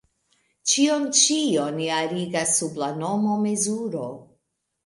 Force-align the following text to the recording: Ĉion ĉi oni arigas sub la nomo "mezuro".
Ĉion 0.71 1.03
ĉi 1.19 1.37
oni 1.65 1.89
arigas 1.97 2.57
sub 2.63 2.81
la 2.85 2.91
nomo 3.05 3.39
"mezuro". 3.47 4.09